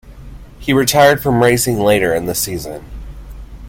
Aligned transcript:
He 0.57 0.73
retired 0.73 1.21
from 1.21 1.43
racing 1.43 1.79
later 1.79 2.11
in 2.15 2.25
the 2.25 2.33
season. 2.33 2.83